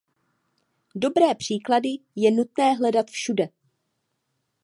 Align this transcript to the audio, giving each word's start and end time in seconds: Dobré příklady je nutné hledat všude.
Dobré 0.95 1.35
příklady 1.35 1.89
je 2.15 2.31
nutné 2.31 2.73
hledat 2.75 3.09
všude. 3.11 3.49